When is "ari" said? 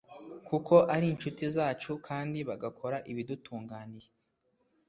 0.95-1.05